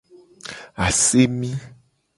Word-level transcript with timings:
Asemi. 0.85 1.51